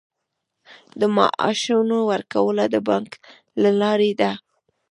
د 0.99 1.01
معاشونو 1.17 1.97
ورکړه 2.11 2.65
د 2.73 2.75
بانک 2.87 3.11
له 3.61 3.71
لارې 3.81 4.11
ده 4.19 4.31